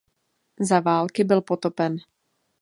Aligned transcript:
Za 0.59 0.79
války 0.79 1.23
byl 1.23 1.41
potopen. 1.41 1.97